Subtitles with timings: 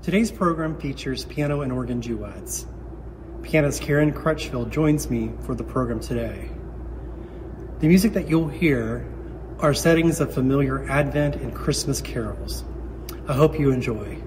[0.00, 2.64] Today's program features piano and organ duets.
[3.42, 6.50] Pianist Karen Crutchfield joins me for the program today.
[7.80, 9.04] The music that you'll hear
[9.58, 12.64] are settings of familiar Advent and Christmas carols.
[13.26, 14.22] I hope you enjoy.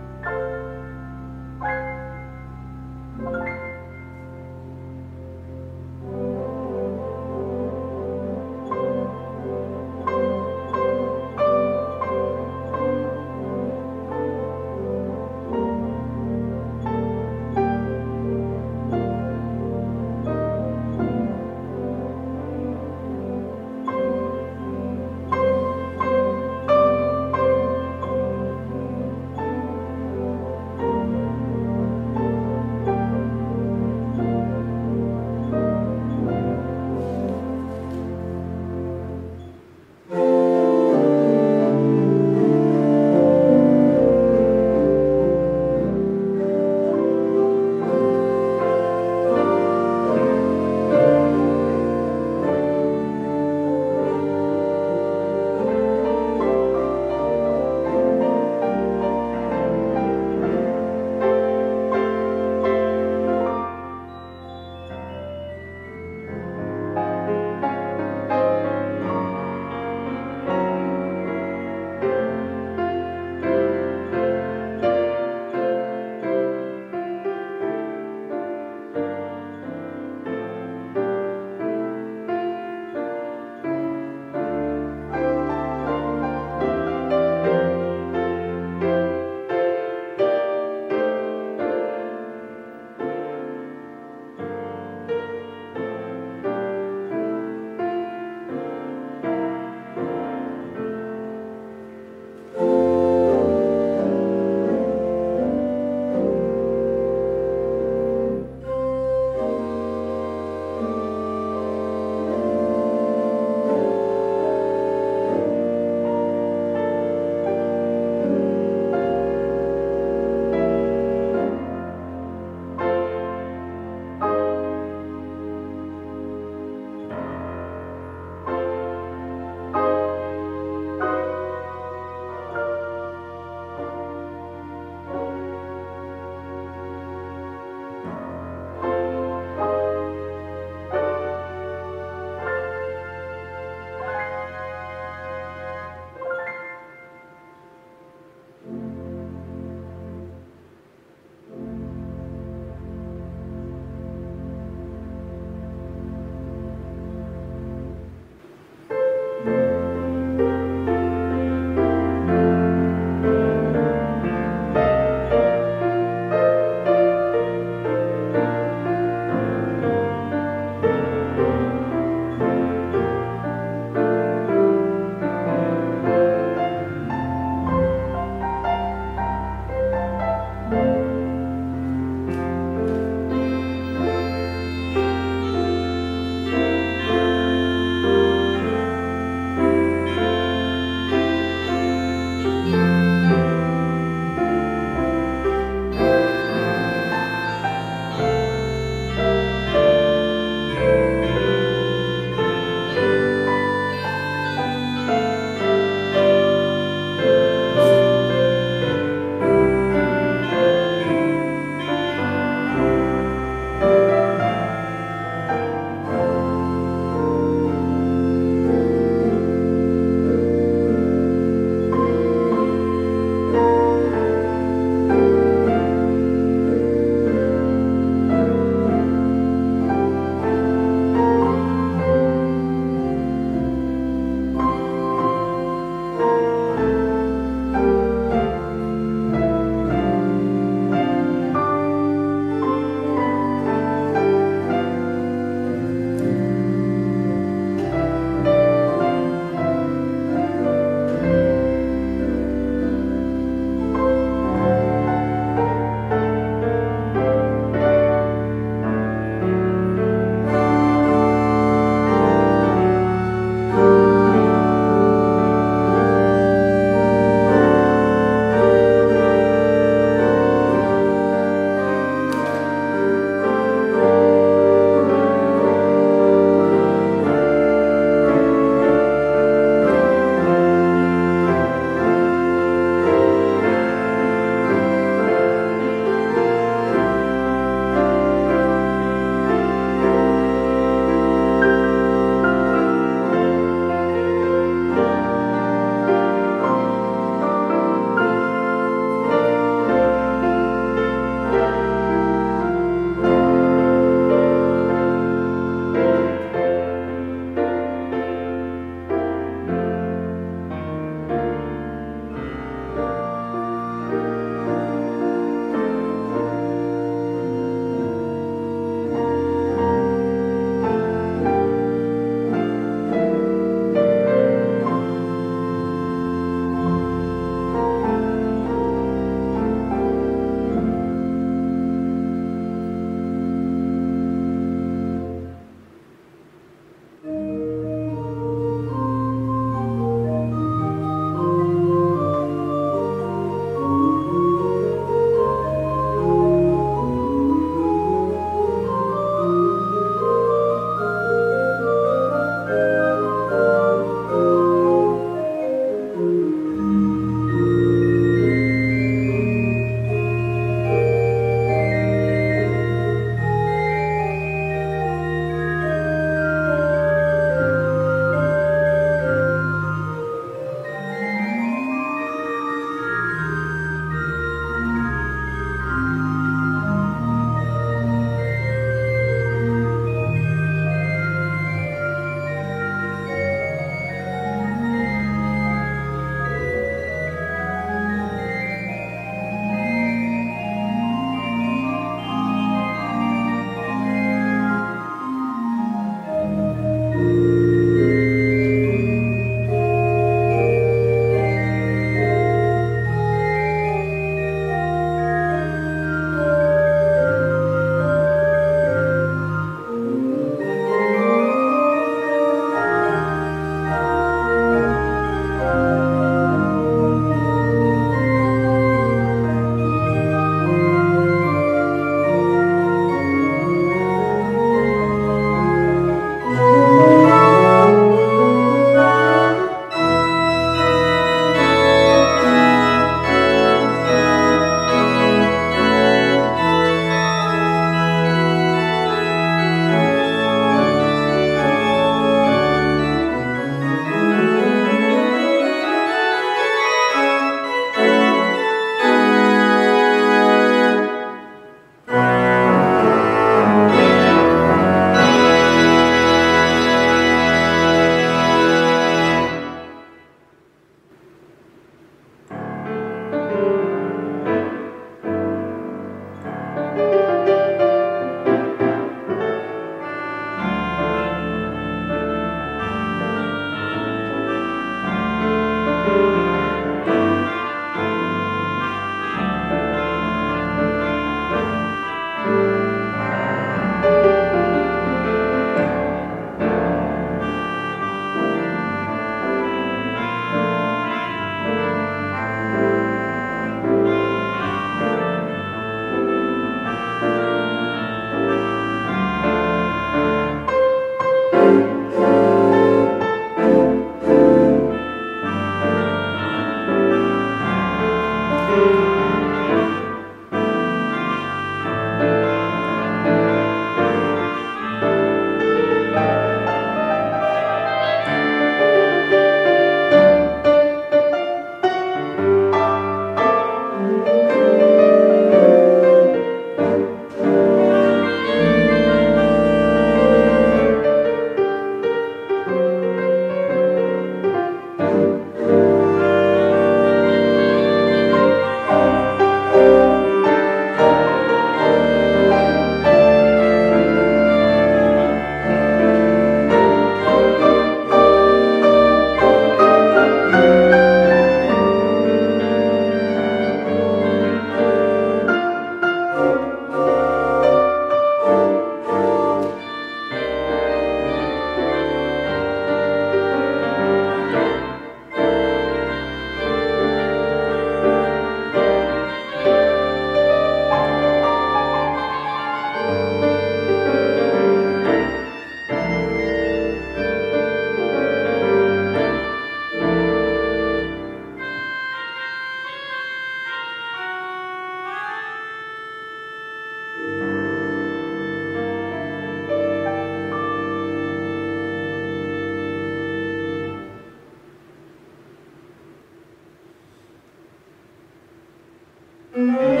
[599.61, 600.00] Mm-hmm.